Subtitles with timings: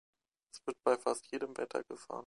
[0.51, 2.19] Es wird bei fast jedem Wetter gefahren.